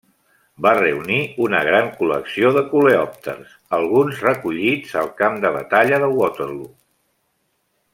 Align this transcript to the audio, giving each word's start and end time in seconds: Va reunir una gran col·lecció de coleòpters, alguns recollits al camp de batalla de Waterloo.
Va 0.65 0.69
reunir 0.77 1.17
una 1.47 1.59
gran 1.67 1.91
col·lecció 1.99 2.51
de 2.57 2.63
coleòpters, 2.73 3.53
alguns 3.81 4.25
recollits 4.29 4.99
al 5.05 5.15
camp 5.23 5.41
de 5.45 5.57
batalla 5.61 6.05
de 6.07 6.15
Waterloo. 6.19 6.69